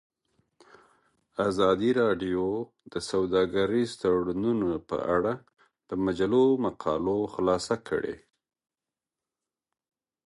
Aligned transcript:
ازادي 1.47 1.91
راډیو 2.01 2.45
د 2.91 2.93
سوداګریز 3.11 3.89
تړونونه 4.01 4.69
په 4.89 4.97
اړه 5.15 5.33
د 5.89 5.91
مجلو 6.05 6.43
مقالو 6.65 7.17
خلاصه 7.33 7.75
کړې. 7.87 8.15